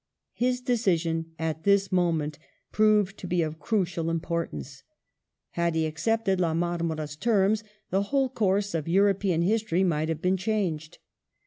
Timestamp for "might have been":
9.83-10.37